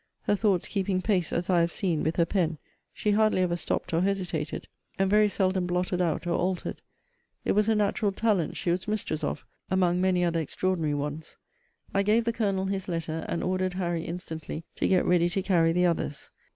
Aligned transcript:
Her 0.23 0.35
thoughts 0.35 0.67
keeping 0.67 0.99
pace, 0.99 1.31
as 1.31 1.47
I 1.47 1.59
have 1.61 1.71
seen, 1.71 2.01
with 2.01 2.15
her 2.15 2.25
pen, 2.25 2.57
she 2.91 3.11
hardly 3.11 3.43
ever 3.43 3.55
stopped 3.55 3.93
or 3.93 4.01
hesitated; 4.01 4.67
and 4.97 5.07
very 5.07 5.29
seldom 5.29 5.67
blotted 5.67 6.01
out, 6.01 6.25
or 6.25 6.35
altered. 6.39 6.81
It 7.45 7.51
was 7.51 7.69
a 7.69 7.75
natural 7.75 8.11
talent 8.11 8.57
she 8.57 8.71
was 8.71 8.87
mistress 8.87 9.23
of, 9.23 9.45
among 9.69 10.01
many 10.01 10.23
other 10.23 10.39
extraordinary 10.39 10.95
ones. 10.95 11.37
I 11.93 12.01
gave 12.01 12.23
the 12.23 12.33
Colonel 12.33 12.65
his 12.65 12.87
letter, 12.87 13.27
and 13.29 13.43
ordered 13.43 13.73
Harry 13.73 14.01
instantly 14.01 14.63
to 14.77 14.87
get 14.87 15.05
ready 15.05 15.29
to 15.29 15.43
carry 15.43 15.71
the 15.71 15.85
others. 15.85 16.31